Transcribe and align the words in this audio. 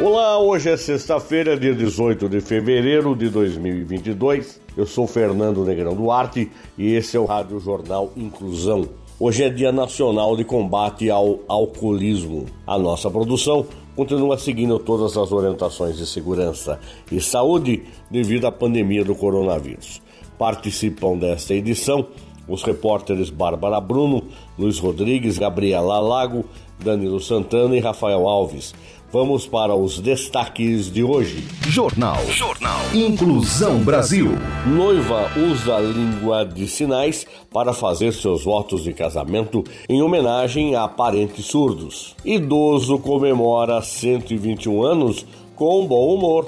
Olá, 0.00 0.38
hoje 0.38 0.70
é 0.70 0.76
sexta-feira, 0.76 1.58
dia 1.58 1.74
18 1.74 2.28
de 2.28 2.40
fevereiro 2.40 3.16
de 3.16 3.28
2022. 3.28 4.60
Eu 4.76 4.86
sou 4.86 5.08
Fernando 5.08 5.64
Negrão 5.64 5.92
Duarte 5.96 6.52
e 6.78 6.94
esse 6.94 7.16
é 7.16 7.20
o 7.20 7.24
Rádio 7.24 7.58
Jornal 7.58 8.12
Inclusão. 8.16 8.88
Hoje 9.18 9.42
é 9.42 9.50
Dia 9.50 9.72
Nacional 9.72 10.36
de 10.36 10.44
Combate 10.44 11.10
ao 11.10 11.40
Alcoolismo. 11.48 12.46
A 12.64 12.78
nossa 12.78 13.10
produção 13.10 13.66
continua 13.96 14.38
seguindo 14.38 14.78
todas 14.78 15.16
as 15.16 15.32
orientações 15.32 15.96
de 15.96 16.06
segurança 16.06 16.78
e 17.10 17.20
saúde 17.20 17.82
devido 18.08 18.46
à 18.46 18.52
pandemia 18.52 19.04
do 19.04 19.16
coronavírus. 19.16 20.00
Participam 20.38 21.16
desta 21.16 21.54
edição 21.54 22.06
os 22.48 22.62
repórteres 22.62 23.28
Bárbara 23.30 23.80
Bruno, 23.80 24.22
Luiz 24.58 24.78
Rodrigues, 24.78 25.36
Gabriela 25.36 26.00
Lago, 26.00 26.44
Danilo 26.82 27.20
Santana 27.20 27.76
e 27.76 27.80
Rafael 27.80 28.26
Alves. 28.26 28.74
Vamos 29.10 29.46
para 29.46 29.74
os 29.74 29.98
destaques 29.98 30.92
de 30.92 31.02
hoje. 31.02 31.42
Jornal. 31.66 32.18
Jornal. 32.26 32.78
Inclusão 32.92 33.78
Brasil. 33.78 34.32
Noiva 34.66 35.30
usa 35.50 35.78
língua 35.78 36.44
de 36.44 36.68
sinais 36.68 37.26
para 37.50 37.72
fazer 37.72 38.12
seus 38.12 38.44
votos 38.44 38.84
de 38.84 38.92
casamento 38.92 39.64
em 39.88 40.02
homenagem 40.02 40.76
a 40.76 40.86
parentes 40.86 41.46
surdos. 41.46 42.14
Idoso 42.22 42.98
comemora 42.98 43.80
121 43.80 44.82
anos 44.82 45.24
com 45.56 45.86
bom 45.86 46.14
humor. 46.14 46.46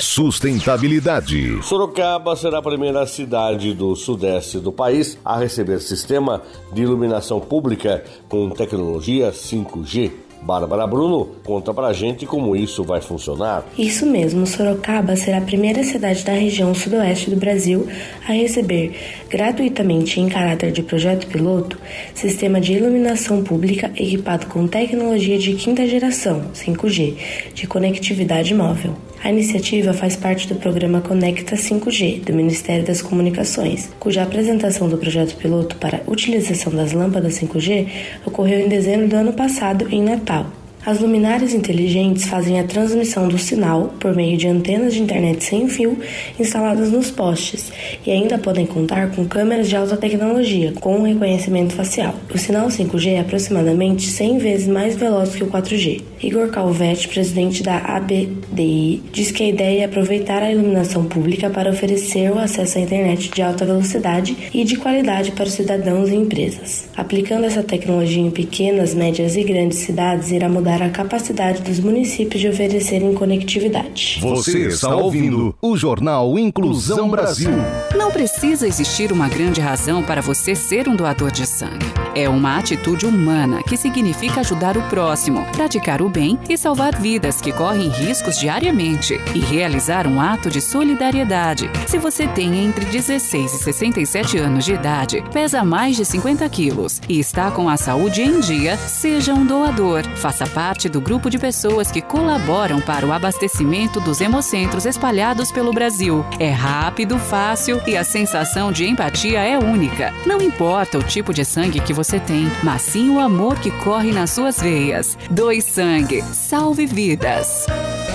Sustentabilidade. 0.00 1.62
Sorocaba 1.62 2.34
será 2.34 2.60
a 2.60 2.62
primeira 2.62 3.06
cidade 3.06 3.74
do 3.74 3.94
sudeste 3.94 4.58
do 4.58 4.72
país 4.72 5.18
a 5.22 5.38
receber 5.38 5.80
sistema 5.80 6.40
de 6.72 6.80
iluminação 6.80 7.40
pública 7.40 8.02
com 8.26 8.48
tecnologia 8.48 9.32
5G. 9.32 10.29
Bárbara 10.42 10.86
Bruno 10.86 11.28
conta 11.44 11.72
pra 11.74 11.92
gente 11.92 12.24
como 12.24 12.56
isso 12.56 12.82
vai 12.82 13.00
funcionar. 13.00 13.64
Isso 13.76 14.06
mesmo, 14.06 14.46
Sorocaba 14.46 15.14
será 15.14 15.38
a 15.38 15.42
primeira 15.42 15.82
cidade 15.84 16.24
da 16.24 16.32
região 16.32 16.74
sudoeste 16.74 17.30
do 17.30 17.36
Brasil 17.36 17.86
a 18.26 18.32
receber, 18.32 18.96
gratuitamente 19.28 20.20
em 20.20 20.28
caráter 20.28 20.72
de 20.72 20.82
projeto 20.82 21.26
piloto, 21.26 21.78
sistema 22.14 22.60
de 22.60 22.72
iluminação 22.72 23.44
pública 23.44 23.90
equipado 23.96 24.46
com 24.46 24.66
tecnologia 24.66 25.38
de 25.38 25.54
quinta 25.54 25.86
geração, 25.86 26.50
5G, 26.54 27.52
de 27.54 27.66
conectividade 27.66 28.54
móvel. 28.54 28.94
A 29.22 29.30
iniciativa 29.30 29.92
faz 29.92 30.16
parte 30.16 30.48
do 30.48 30.54
programa 30.54 31.02
Conecta 31.02 31.54
5G 31.54 32.24
do 32.24 32.32
Ministério 32.32 32.86
das 32.86 33.02
Comunicações, 33.02 33.90
cuja 34.00 34.22
apresentação 34.22 34.88
do 34.88 34.96
projeto 34.96 35.36
piloto 35.36 35.76
para 35.76 36.02
utilização 36.06 36.72
das 36.72 36.92
lâmpadas 36.92 37.38
5G 37.38 37.86
ocorreu 38.24 38.60
em 38.60 38.68
dezembro 38.68 39.08
do 39.08 39.16
ano 39.16 39.34
passado 39.34 39.86
em 39.90 40.02
Natal. 40.02 40.59
As 40.84 40.98
luminárias 40.98 41.52
inteligentes 41.52 42.24
fazem 42.24 42.58
a 42.58 42.64
transmissão 42.64 43.28
do 43.28 43.38
sinal 43.38 43.92
por 44.00 44.16
meio 44.16 44.38
de 44.38 44.48
antenas 44.48 44.94
de 44.94 45.02
internet 45.02 45.44
sem 45.44 45.68
fio 45.68 45.98
instaladas 46.38 46.90
nos 46.90 47.10
postes 47.10 47.70
e 48.06 48.10
ainda 48.10 48.38
podem 48.38 48.64
contar 48.64 49.10
com 49.10 49.26
câmeras 49.26 49.68
de 49.68 49.76
alta 49.76 49.94
tecnologia 49.94 50.72
com 50.80 51.02
reconhecimento 51.02 51.74
facial. 51.74 52.14
O 52.34 52.38
sinal 52.38 52.68
5G 52.68 53.08
é 53.08 53.20
aproximadamente 53.20 54.06
100 54.06 54.38
vezes 54.38 54.68
mais 54.68 54.96
veloz 54.96 55.34
que 55.34 55.44
o 55.44 55.48
4G. 55.48 56.02
Igor 56.22 56.48
Calvetti, 56.48 57.08
presidente 57.08 57.62
da 57.62 57.76
ABDI, 57.76 59.02
diz 59.12 59.30
que 59.30 59.42
a 59.42 59.48
ideia 59.48 59.82
é 59.82 59.84
aproveitar 59.84 60.42
a 60.42 60.50
iluminação 60.50 61.04
pública 61.04 61.50
para 61.50 61.70
oferecer 61.70 62.30
o 62.30 62.38
acesso 62.38 62.78
à 62.78 62.80
internet 62.80 63.30
de 63.30 63.42
alta 63.42 63.66
velocidade 63.66 64.34
e 64.52 64.64
de 64.64 64.76
qualidade 64.76 65.32
para 65.32 65.44
os 65.44 65.52
cidadãos 65.52 66.08
e 66.08 66.14
empresas. 66.14 66.88
Aplicando 66.96 67.44
essa 67.44 67.62
tecnologia 67.62 68.22
em 68.22 68.30
pequenas, 68.30 68.94
médias 68.94 69.36
e 69.36 69.42
grandes 69.42 69.78
cidades 69.78 70.30
irá 70.30 70.48
mudar 70.48 70.69
a 70.76 70.88
capacidade 70.88 71.62
dos 71.62 71.80
municípios 71.80 72.40
de 72.40 72.48
oferecerem 72.48 73.12
conectividade. 73.12 74.18
Você 74.20 74.68
está 74.68 74.94
ouvindo 74.94 75.52
o 75.60 75.76
Jornal 75.76 76.38
Inclusão 76.38 77.10
Brasil. 77.10 77.50
Não 77.96 78.10
precisa 78.12 78.68
existir 78.68 79.10
uma 79.10 79.28
grande 79.28 79.60
razão 79.60 80.00
para 80.00 80.20
você 80.20 80.54
ser 80.54 80.88
um 80.88 80.94
doador 80.94 81.32
de 81.32 81.44
sangue. 81.44 81.86
É 82.14 82.28
uma 82.28 82.56
atitude 82.56 83.04
humana 83.04 83.62
que 83.64 83.76
significa 83.76 84.40
ajudar 84.40 84.76
o 84.76 84.82
próximo, 84.82 85.44
praticar 85.52 86.00
o 86.00 86.08
bem 86.08 86.38
e 86.48 86.56
salvar 86.56 86.94
vidas 87.00 87.40
que 87.40 87.52
correm 87.52 87.88
riscos 87.88 88.38
diariamente 88.38 89.20
e 89.34 89.40
realizar 89.40 90.06
um 90.06 90.20
ato 90.20 90.48
de 90.48 90.60
solidariedade. 90.60 91.68
Se 91.88 91.98
você 91.98 92.28
tem 92.28 92.64
entre 92.64 92.84
16 92.84 93.54
e 93.54 93.58
67 93.58 94.38
anos 94.38 94.64
de 94.64 94.74
idade, 94.74 95.24
pesa 95.32 95.64
mais 95.64 95.96
de 95.96 96.04
50 96.04 96.48
quilos 96.48 97.00
e 97.08 97.18
está 97.18 97.50
com 97.50 97.68
a 97.68 97.76
saúde 97.76 98.22
em 98.22 98.38
dia, 98.38 98.76
seja 98.76 99.34
um 99.34 99.44
doador. 99.44 100.04
Faça 100.16 100.46
parte 100.46 100.59
do 100.90 101.00
grupo 101.00 101.30
de 101.30 101.38
pessoas 101.38 101.90
que 101.90 102.02
colaboram 102.02 102.82
para 102.82 103.06
o 103.06 103.12
abastecimento 103.12 103.98
dos 103.98 104.20
hemocentros 104.20 104.84
espalhados 104.84 105.50
pelo 105.50 105.72
Brasil. 105.72 106.22
É 106.38 106.50
rápido, 106.50 107.18
fácil 107.18 107.80
e 107.86 107.96
a 107.96 108.04
sensação 108.04 108.70
de 108.70 108.86
empatia 108.86 109.40
é 109.40 109.58
única. 109.58 110.12
Não 110.26 110.40
importa 110.42 110.98
o 110.98 111.02
tipo 111.02 111.32
de 111.32 111.46
sangue 111.46 111.80
que 111.80 111.94
você 111.94 112.20
tem, 112.20 112.46
mas 112.62 112.82
sim 112.82 113.08
o 113.08 113.18
amor 113.18 113.58
que 113.58 113.70
corre 113.70 114.12
nas 114.12 114.30
suas 114.30 114.60
veias. 114.60 115.16
Doe 115.30 115.62
sangue, 115.62 116.22
salve 116.32 116.84
vidas. 116.84 117.66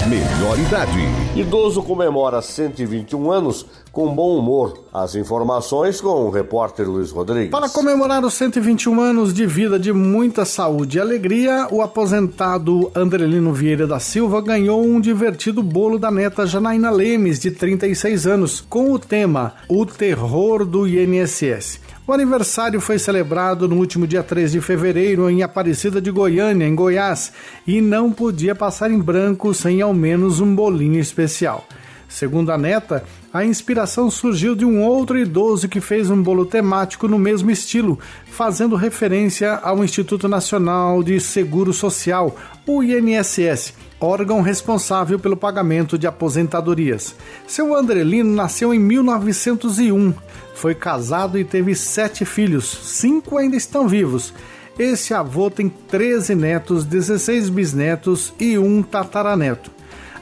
Melhor 0.08 0.60
idade. 0.60 1.00
Idoso 1.36 1.82
comemora 1.82 2.40
121 2.42 3.32
anos 3.32 3.66
com 3.92 4.14
bom 4.14 4.38
humor. 4.38 4.86
As 4.94 5.16
informações 5.16 6.00
com 6.00 6.26
o 6.26 6.30
repórter 6.30 6.88
Luiz 6.88 7.10
Rodrigues. 7.10 7.50
Para 7.50 7.68
comemorar 7.70 8.24
os 8.24 8.36
121 8.36 9.02
anos 9.02 9.34
de 9.34 9.48
vida 9.48 9.80
de 9.80 9.92
muita 9.92 10.46
saúde 10.46 10.98
e 10.98 11.02
alegria, 11.02 11.68
o 11.72 11.82
aposentado 11.82 12.92
Andrelino 12.94 13.52
Vieira 13.52 13.88
da 13.88 14.00
Silva 14.00 14.42
ganhou 14.42 14.84
um 14.84 15.02
divertido 15.02 15.64
bolo 15.64 15.98
da 15.98 16.12
neta 16.12 16.46
Janaína 16.46 16.92
Lemes, 16.92 17.40
de 17.40 17.50
36 17.50 18.28
anos, 18.28 18.62
com 18.62 18.92
o 18.92 19.00
tema 19.00 19.54
O 19.68 19.86
Terror 19.86 20.66
do 20.66 20.88
INSS. 20.88 21.80
O 22.08 22.14
aniversário 22.14 22.80
foi 22.80 23.00
celebrado 23.00 23.68
no 23.68 23.78
último 23.78 24.06
dia 24.06 24.22
3 24.22 24.52
de 24.52 24.62
fevereiro 24.62 25.28
em 25.28 25.42
Aparecida 25.42 26.00
de 26.00 26.12
Goiânia, 26.12 26.68
em 26.68 26.76
Goiás, 26.76 27.34
e 27.66 27.82
não 27.82 28.12
podia 28.12 28.54
passar 28.54 28.92
em 28.92 29.00
branco 29.00 29.52
sem 29.56 29.82
ao 29.82 29.92
menos 29.92 30.40
um 30.40 30.54
bolinho 30.54 31.00
especial. 31.00 31.68
Segundo 32.08 32.52
a 32.52 32.60
neta, 32.60 33.04
a 33.34 33.44
inspiração 33.44 34.12
surgiu 34.12 34.56
de 34.56 34.64
um 34.64 34.84
outro 34.84 35.18
idoso 35.18 35.68
que 35.68 35.82
fez 35.82 36.12
um 36.12 36.22
bolo 36.22 36.46
temático 36.46 37.08
no 37.08 37.18
mesmo 37.18 37.50
estilo, 37.50 37.98
fazendo 38.28 38.76
referência 38.76 39.56
ao 39.56 39.84
Instituto 39.84 40.28
Nacional 40.28 41.02
de 41.02 41.20
Seguro 41.20 41.74
Social, 41.74 42.36
o 42.68 42.84
INSS, 42.84 43.74
órgão 44.00 44.42
responsável 44.42 45.20
pelo 45.20 45.38
pagamento 45.38 45.98
de 45.98 46.08
aposentadorias. 46.08 47.16
Seu 47.48 47.76
Andrelino 47.76 48.34
nasceu 48.34 48.74
em 48.74 48.80
1901, 48.80 50.14
foi 50.54 50.74
casado 50.74 51.38
e 51.38 51.44
teve 51.44 51.76
sete 51.76 52.26
filhos, 52.26 52.66
cinco 52.66 53.38
ainda 53.38 53.56
estão 53.56 53.88
vivos. 53.88 54.34
Esse 54.78 55.14
avô 55.14 55.50
tem 55.50 55.70
13 55.70 56.36
netos, 56.36 56.84
16 56.84 57.50
bisnetos 57.50 58.34
e 58.40 58.58
um 58.58 58.84
tataraneto. 58.84 59.75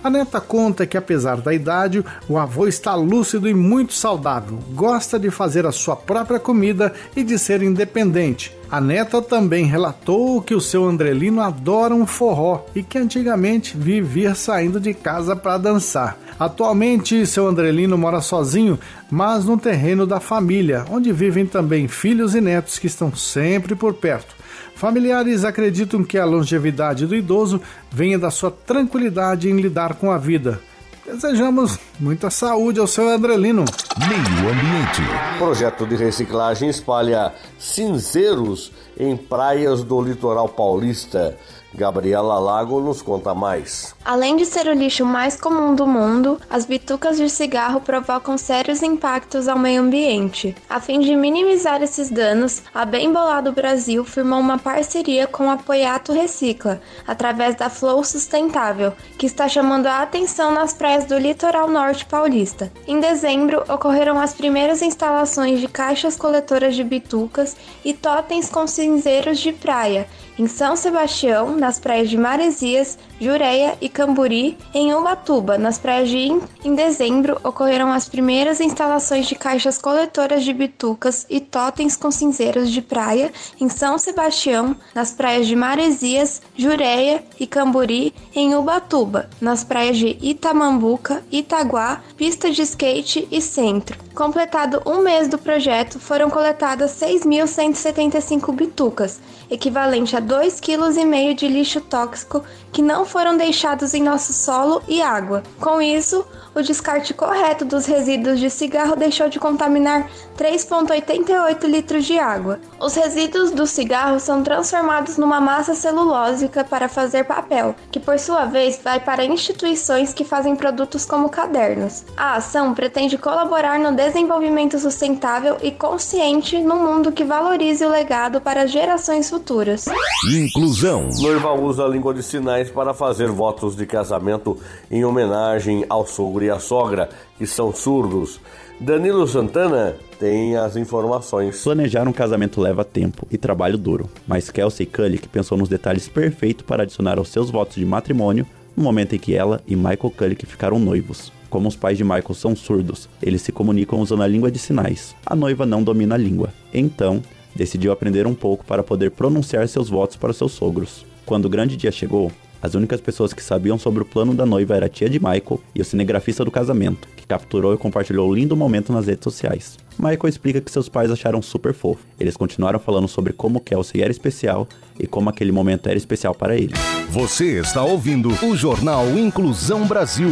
A 0.03 0.09
neta 0.09 0.41
conta 0.41 0.85
que, 0.85 0.97
apesar 0.97 1.39
da 1.39 1.53
idade, 1.53 2.03
o 2.27 2.37
avô 2.37 2.67
está 2.67 2.93
lúcido 2.93 3.47
e 3.47 3.53
muito 3.53 3.93
saudável, 3.93 4.59
gosta 4.73 5.17
de 5.17 5.31
fazer 5.31 5.65
a 5.65 5.71
sua 5.71 5.95
própria 5.95 6.39
comida 6.39 6.91
e 7.15 7.23
de 7.23 7.39
ser 7.39 7.63
independente. 7.63 8.53
A 8.69 8.81
neta 8.81 9.21
também 9.21 9.65
relatou 9.65 10.41
que 10.41 10.53
o 10.53 10.59
seu 10.59 10.83
Andrelino 10.83 11.39
adora 11.39 11.95
um 11.95 12.05
forró 12.05 12.65
e 12.75 12.83
que 12.83 12.97
antigamente 12.97 13.77
vivia 13.77 14.35
saindo 14.35 14.77
de 14.77 14.93
casa 14.93 15.37
para 15.37 15.57
dançar. 15.57 16.17
Atualmente, 16.37 17.25
seu 17.25 17.47
Andrelino 17.47 17.97
mora 17.97 18.19
sozinho, 18.19 18.77
mas 19.09 19.45
no 19.45 19.57
terreno 19.57 20.05
da 20.05 20.19
família, 20.19 20.83
onde 20.89 21.13
vivem 21.13 21.45
também 21.45 21.87
filhos 21.87 22.35
e 22.35 22.41
netos 22.41 22.77
que 22.77 22.87
estão 22.87 23.15
sempre 23.15 23.73
por 23.73 23.93
perto. 23.93 24.42
Familiares 24.75 25.45
acreditam 25.45 26.03
que 26.03 26.17
a 26.17 26.25
longevidade 26.25 27.05
do 27.05 27.15
idoso 27.15 27.61
venha 27.91 28.19
da 28.19 28.31
sua 28.31 28.51
tranquilidade 28.51 29.49
em 29.49 29.59
lidar 29.59 29.95
com 29.95 30.11
a 30.11 30.17
vida. 30.17 30.59
Desejamos 31.05 31.77
muita 31.99 32.29
saúde 32.29 32.79
ao 32.79 32.87
seu 32.87 33.09
Andrelino. 33.09 33.65
Meio 34.07 34.49
Ambiente. 34.49 35.01
Projeto 35.37 35.85
de 35.85 35.95
reciclagem 35.95 36.69
espalha 36.69 37.33
cinzeiros 37.59 38.71
em 38.97 39.17
praias 39.17 39.83
do 39.83 40.01
litoral 40.01 40.47
paulista. 40.47 41.37
Gabriela 41.75 42.37
Lago 42.37 42.79
nos 42.79 43.01
conta 43.01 43.33
mais. 43.33 43.95
Além 44.05 44.37
de 44.37 44.45
ser 44.45 44.67
o 44.67 44.73
lixo 44.73 45.03
mais 45.05 45.35
comum 45.39 45.73
do 45.73 45.87
mundo, 45.87 46.39
as 46.49 46.65
bitucas 46.65 47.17
de 47.17 47.29
cigarro 47.29 47.81
provocam 47.81 48.37
sérios 48.37 48.83
impactos 48.83 49.47
ao 49.47 49.57
meio 49.57 49.81
ambiente. 49.81 50.55
A 50.69 50.79
fim 50.79 50.99
de 50.99 51.15
minimizar 51.15 51.81
esses 51.81 52.09
danos, 52.09 52.61
a 52.73 52.85
Bem 52.85 53.11
Bolado 53.11 53.51
Brasil 53.51 54.05
firmou 54.05 54.39
uma 54.39 54.57
parceria 54.57 55.25
com 55.25 55.49
a 55.49 55.57
Poiato 55.57 56.11
Recicla, 56.11 56.81
através 57.07 57.55
da 57.55 57.69
Flow 57.69 58.03
Sustentável, 58.03 58.93
que 59.17 59.25
está 59.25 59.47
chamando 59.47 59.87
a 59.87 60.01
atenção 60.01 60.51
nas 60.51 60.73
praias 60.73 61.05
do 61.05 61.17
litoral 61.17 61.67
norte 61.67 62.05
paulista. 62.05 62.71
Em 62.87 62.99
dezembro, 62.99 63.63
ocorreram 63.67 64.19
as 64.19 64.33
primeiras 64.33 64.81
instalações 64.81 65.59
de 65.59 65.67
caixas 65.67 66.15
coletoras 66.15 66.75
de 66.75 66.83
bitucas 66.83 67.55
e 67.83 67.93
totens 67.93 68.49
com 68.49 68.67
cinzeiros 68.67 69.39
de 69.39 69.51
praia, 69.51 70.07
em 70.37 70.47
São 70.47 70.75
Sebastião, 70.75 71.55
nas 71.55 71.79
praias 71.79 72.09
de 72.09 72.17
Maresias, 72.17 72.97
Jureia 73.19 73.77
e 73.79 73.87
Camburi, 73.87 74.57
em 74.73 74.93
Ubatuba, 74.93 75.57
nas 75.57 75.77
praias 75.77 76.09
de 76.09 76.17
In. 76.17 76.41
Em 76.63 76.75
dezembro, 76.75 77.39
ocorreram 77.43 77.91
as 77.91 78.09
primeiras 78.09 78.59
instalações 78.59 79.27
de 79.27 79.35
caixas 79.35 79.77
coletoras 79.77 80.43
de 80.43 80.51
bitucas 80.53 81.25
e 81.29 81.39
totens 81.39 81.95
com 81.95 82.11
cinzeiros 82.11 82.71
de 82.71 82.81
praia 82.81 83.31
em 83.59 83.69
São 83.69 83.97
Sebastião, 83.97 84.75
nas 84.93 85.11
praias 85.11 85.47
de 85.47 85.55
Maresias, 85.55 86.41
Jureia 86.55 87.23
e 87.39 87.45
Camburi, 87.45 88.13
em 88.35 88.55
Ubatuba, 88.55 89.29
nas 89.39 89.63
praias 89.63 89.97
de 89.97 90.17
Itamambuca, 90.21 91.23
Itaguá, 91.31 92.01
pista 92.17 92.49
de 92.49 92.61
skate 92.61 93.27
e 93.31 93.41
centro. 93.41 93.97
Completado 94.13 94.81
um 94.85 95.01
mês 95.01 95.27
do 95.27 95.37
projeto, 95.37 95.99
foram 95.99 96.29
coletadas 96.29 96.91
6.175 97.01 98.53
bitucas, 98.53 99.19
equivalente 99.49 100.15
a 100.15 100.19
2,5 100.23 100.61
kg 100.61 101.33
de 101.33 101.47
lixo 101.47 101.81
tóxico 101.81 102.43
que 102.71 102.81
não 102.81 103.05
foram 103.05 103.37
deixados 103.37 103.93
em 103.93 104.01
nosso 104.01 104.33
solo 104.33 104.81
e 104.87 105.01
água. 105.01 105.43
Com 105.59 105.81
isso, 105.81 106.25
o 106.55 106.61
descarte 106.61 107.13
correto 107.13 107.65
dos 107.65 107.85
resíduos 107.85 108.39
de 108.39 108.49
cigarro 108.49 108.95
deixou 108.95 109.27
de 109.27 109.39
contaminar 109.39 110.07
3,88 110.37 111.65
litros 111.65 112.05
de 112.05 112.19
água. 112.19 112.59
Os 112.79 112.95
resíduos 112.95 113.51
do 113.51 113.65
cigarro 113.65 114.19
são 114.19 114.43
transformados 114.43 115.17
numa 115.17 115.41
massa 115.41 115.73
celulósica 115.73 116.63
para 116.63 116.87
fazer 116.87 117.25
papel, 117.25 117.75
que 117.91 117.99
por 117.99 118.19
sua 118.19 118.45
vez 118.45 118.79
vai 118.83 118.99
para 118.99 119.25
instituições 119.25 120.13
que 120.13 120.23
fazem 120.23 120.55
produtos 120.55 121.05
como 121.05 121.29
cadernos. 121.29 122.03
A 122.15 122.35
ação 122.35 122.73
pretende 122.73 123.17
colaborar 123.17 123.79
no 123.79 123.91
desenvolvimento 123.91 124.77
sustentável 124.77 125.57
e 125.61 125.71
consciente 125.71 126.59
num 126.59 126.83
mundo 126.83 127.11
que 127.11 127.23
valorize 127.23 127.83
o 127.83 127.89
legado 127.89 128.39
para 128.41 128.67
gerações 128.67 129.29
futuras. 129.29 129.85
Inclusão. 130.31 131.09
Noiva 131.19 131.53
usa 131.53 131.83
a 131.83 131.87
língua 131.87 132.13
de 132.13 132.23
sinais 132.23 132.69
para 132.69 132.93
fazer 132.93 133.29
votos 133.29 133.75
de 133.75 133.85
casamento 133.85 134.57
em 134.89 135.03
homenagem 135.03 135.85
ao 135.89 136.07
sogro 136.07 136.45
e 136.45 136.49
à 136.49 136.59
sogra, 136.59 137.09
que 137.37 137.45
são 137.45 137.73
surdos. 137.73 138.39
Danilo 138.79 139.27
Santana 139.27 139.97
tem 140.17 140.55
as 140.55 140.77
informações. 140.77 141.61
Planejar 141.61 142.07
um 142.07 142.13
casamento 142.13 142.61
leva 142.61 142.85
tempo 142.85 143.27
e 143.29 143.37
trabalho 143.37 143.77
duro, 143.77 144.09
mas 144.25 144.49
Kelsey 144.49 144.85
Kulik 144.85 145.27
pensou 145.27 145.57
nos 145.57 145.67
detalhes 145.67 146.07
perfeitos 146.07 146.65
para 146.65 146.83
adicionar 146.83 147.17
aos 147.17 147.29
seus 147.29 147.51
votos 147.51 147.75
de 147.75 147.85
matrimônio 147.85 148.45
no 148.77 148.83
momento 148.83 149.15
em 149.15 149.19
que 149.19 149.35
ela 149.35 149.61
e 149.67 149.75
Michael 149.75 150.13
Kulik 150.17 150.45
ficaram 150.45 150.79
noivos. 150.79 151.33
Como 151.49 151.67
os 151.67 151.75
pais 151.75 151.97
de 151.97 152.03
Michael 152.03 152.33
são 152.33 152.55
surdos, 152.55 153.09
eles 153.21 153.41
se 153.41 153.51
comunicam 153.51 153.99
usando 153.99 154.23
a 154.23 154.27
língua 154.27 154.49
de 154.49 154.57
sinais. 154.57 155.13
A 155.25 155.35
noiva 155.35 155.65
não 155.65 155.83
domina 155.83 156.15
a 156.15 156.17
língua, 156.17 156.49
então 156.73 157.21
decidiu 157.55 157.91
aprender 157.91 158.27
um 158.27 158.33
pouco 158.33 158.65
para 158.65 158.83
poder 158.83 159.11
pronunciar 159.11 159.67
seus 159.67 159.89
votos 159.89 160.15
para 160.15 160.33
seus 160.33 160.53
sogros. 160.53 161.05
Quando 161.25 161.45
o 161.45 161.49
grande 161.49 161.77
dia 161.77 161.91
chegou, 161.91 162.31
as 162.63 162.75
únicas 162.75 163.01
pessoas 163.01 163.33
que 163.33 163.43
sabiam 163.43 163.77
sobre 163.77 164.03
o 164.03 164.05
plano 164.05 164.33
da 164.33 164.45
noiva 164.45 164.73
era 164.73 164.85
a 164.85 164.89
tia 164.89 165.09
de 165.09 165.19
Michael 165.19 165.59
e 165.75 165.81
o 165.81 165.85
cinegrafista 165.85 166.45
do 166.45 166.51
casamento, 166.51 167.09
que 167.17 167.27
capturou 167.27 167.73
e 167.73 167.77
compartilhou 167.77 168.29
o 168.29 168.33
lindo 168.33 168.55
momento 168.55 168.93
nas 168.93 169.05
redes 169.05 169.25
sociais. 169.25 169.77
Michael 169.99 170.29
explica 170.29 170.61
que 170.61 170.71
seus 170.71 170.87
pais 170.87 171.11
acharam 171.11 171.41
super 171.41 171.73
fofo. 171.73 172.05
Eles 172.17 172.37
continuaram 172.37 172.79
falando 172.79 173.09
sobre 173.09 173.33
como 173.33 173.59
Kelsey 173.59 174.01
era 174.01 174.11
especial 174.11 174.65
e 174.97 175.05
como 175.05 175.29
aquele 175.29 175.51
momento 175.51 175.89
era 175.89 175.97
especial 175.97 176.33
para 176.33 176.55
ele. 176.55 176.73
Você 177.09 177.59
está 177.59 177.83
ouvindo 177.83 178.29
o 178.41 178.55
Jornal 178.55 179.09
Inclusão 179.17 179.85
Brasil. 179.85 180.31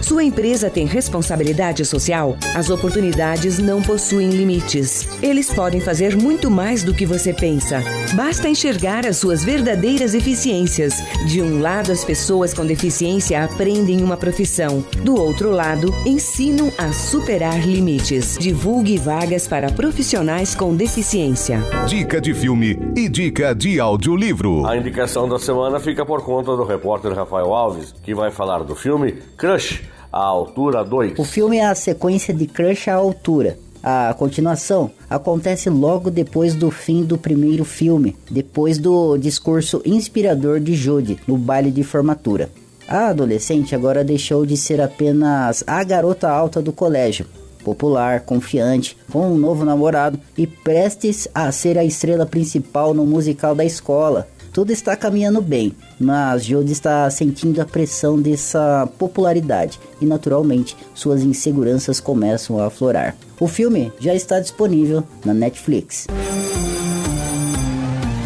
Sua 0.00 0.22
empresa 0.22 0.70
tem 0.70 0.86
responsabilidade 0.86 1.84
social? 1.84 2.36
As 2.54 2.70
oportunidades 2.70 3.58
não 3.58 3.82
possuem 3.82 4.30
limites. 4.30 5.08
Eles 5.22 5.52
podem 5.52 5.80
fazer 5.80 6.16
muito 6.16 6.50
mais 6.50 6.84
do 6.84 6.94
que 6.94 7.04
você 7.04 7.32
pensa. 7.32 7.82
Basta 8.14 8.48
enxergar 8.48 9.06
as 9.06 9.16
suas 9.16 9.44
verdadeiras 9.44 10.14
eficiências. 10.14 10.94
De 11.26 11.42
um 11.42 11.60
lado, 11.60 11.92
as 11.92 12.04
pessoas 12.04 12.54
com 12.54 12.64
deficiência 12.64 13.44
aprendem 13.44 14.02
uma 14.02 14.16
profissão. 14.16 14.84
Do 15.02 15.20
outro 15.20 15.50
lado, 15.50 15.92
ensinam 16.06 16.72
a 16.78 16.92
superar 16.92 17.66
limites. 17.66 18.38
Divulgue 18.38 18.98
vagas 18.98 19.46
para 19.46 19.70
profissionais 19.70 20.54
com 20.54 20.74
deficiência. 20.74 21.60
Dica 21.86 22.20
de 22.20 22.32
filme 22.32 22.78
e 22.96 23.08
dica 23.08 23.54
de 23.54 23.80
audiolivro. 23.80 24.64
A 24.66 24.76
indicação 24.76 25.28
da 25.28 25.38
semana 25.38 25.80
fica 25.80 26.06
por 26.06 26.22
conta 26.22 26.56
do 26.56 26.64
repórter 26.64 27.12
Rafael 27.12 27.52
Alves, 27.52 27.94
que 28.02 28.14
vai 28.14 28.30
falar 28.30 28.62
do 28.62 28.74
filme 28.74 29.14
Crush, 29.36 29.82
a 30.12 30.20
altura 30.20 30.84
2. 30.84 31.18
O 31.18 31.24
filme 31.24 31.58
é 31.58 31.66
a 31.66 31.74
sequência 31.74 32.32
de 32.32 32.46
Crush 32.46 32.88
à 32.88 32.94
altura. 32.94 33.58
A 33.82 34.12
continuação 34.18 34.90
acontece 35.08 35.70
logo 35.70 36.10
depois 36.10 36.54
do 36.54 36.70
fim 36.70 37.04
do 37.04 37.16
primeiro 37.16 37.64
filme, 37.64 38.16
depois 38.30 38.76
do 38.76 39.16
discurso 39.16 39.80
inspirador 39.84 40.58
de 40.58 40.74
Judy 40.74 41.18
no 41.26 41.36
baile 41.36 41.70
de 41.70 41.84
formatura. 41.84 42.50
A 42.88 43.08
adolescente 43.08 43.74
agora 43.74 44.02
deixou 44.02 44.44
de 44.44 44.56
ser 44.56 44.80
apenas 44.80 45.62
a 45.66 45.84
garota 45.84 46.28
alta 46.28 46.60
do 46.60 46.72
colégio, 46.72 47.26
popular, 47.62 48.20
confiante, 48.20 48.96
com 49.12 49.30
um 49.30 49.36
novo 49.36 49.64
namorado 49.64 50.18
e 50.36 50.46
prestes 50.46 51.28
a 51.34 51.52
ser 51.52 51.78
a 51.78 51.84
estrela 51.84 52.24
principal 52.24 52.94
no 52.94 53.04
musical 53.04 53.54
da 53.54 53.64
escola. 53.64 54.26
Tudo 54.58 54.72
está 54.72 54.96
caminhando 54.96 55.40
bem, 55.40 55.72
mas 56.00 56.44
Jodie 56.44 56.72
está 56.72 57.08
sentindo 57.10 57.62
a 57.62 57.64
pressão 57.64 58.20
dessa 58.20 58.88
popularidade 58.98 59.78
e, 60.00 60.04
naturalmente, 60.04 60.76
suas 60.92 61.22
inseguranças 61.22 62.00
começam 62.00 62.58
a 62.58 62.66
aflorar. 62.66 63.14
O 63.38 63.46
filme 63.46 63.92
já 64.00 64.16
está 64.16 64.40
disponível 64.40 65.04
na 65.24 65.32
Netflix. 65.32 66.08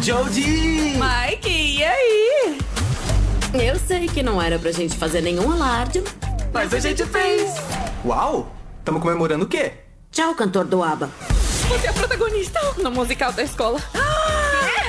Jodie! 0.01 0.97
Mike, 0.97 1.49
e 1.51 1.83
aí? 1.83 2.57
Eu 3.53 3.79
sei 3.87 4.07
que 4.07 4.23
não 4.23 4.41
era 4.41 4.57
pra 4.57 4.71
gente 4.71 4.97
fazer 4.97 5.21
nenhum 5.21 5.51
alarde, 5.51 6.03
mas 6.51 6.73
a 6.73 6.79
gente 6.79 7.05
fez! 7.05 7.53
Uau! 8.03 8.51
Tamo 8.83 8.99
comemorando 8.99 9.45
o 9.45 9.47
quê? 9.47 9.73
Tchau, 10.11 10.33
cantor 10.33 10.65
do 10.65 10.81
ABBA. 10.81 11.11
Você 11.69 11.85
é 11.85 11.89
a 11.91 11.93
protagonista 11.93 12.59
no 12.81 12.89
musical 12.89 13.31
da 13.31 13.43
escola. 13.43 13.79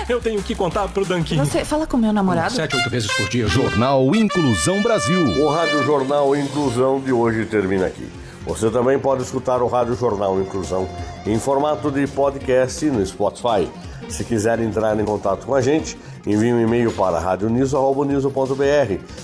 Eu 0.08 0.20
tenho 0.20 0.42
que 0.42 0.54
contar 0.54 0.86
pro 0.88 1.04
Danquinho. 1.04 1.44
Você 1.44 1.64
fala 1.64 1.86
com 1.86 1.96
meu 1.96 2.12
namorado? 2.12 2.52
Sete, 2.52 2.76
oito 2.76 2.90
vezes 2.90 3.10
por 3.12 3.28
dia. 3.28 3.46
Jornal 3.46 4.14
Inclusão 4.14 4.82
Brasil. 4.82 5.42
O 5.42 5.48
Rádio 5.48 5.82
Jornal 5.84 6.36
Inclusão 6.36 7.00
de 7.00 7.12
hoje 7.12 7.46
termina 7.46 7.86
aqui. 7.86 8.06
Você 8.46 8.70
também 8.70 8.98
pode 8.98 9.22
escutar 9.22 9.62
o 9.62 9.66
Rádio 9.66 9.94
Jornal 9.94 10.38
Inclusão 10.38 10.86
em 11.24 11.38
formato 11.38 11.90
de 11.90 12.06
podcast 12.06 12.84
no 12.86 13.04
Spotify. 13.04 13.66
Se 14.10 14.22
quiser 14.22 14.60
entrar 14.60 14.98
em 15.00 15.04
contato 15.04 15.46
com 15.46 15.54
a 15.54 15.62
gente, 15.62 15.96
envie 16.26 16.52
um 16.52 16.60
e-mail 16.60 16.92
para 16.92 17.18
radioniso.br, 17.18 17.84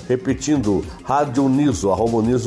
repetindo 0.08 0.82
radioniso.br 1.04 2.42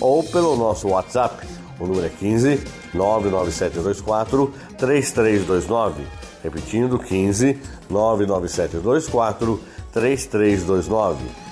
ou 0.00 0.24
pelo 0.24 0.56
nosso 0.56 0.88
WhatsApp. 0.88 1.46
O 1.78 1.86
número 1.86 2.06
é 2.06 2.10
15 2.10 2.64
99724 2.94 4.54
3329. 4.78 6.04
Repetindo, 6.42 6.98
15 6.98 7.60
99724 7.88 9.60
3329. 9.92 11.51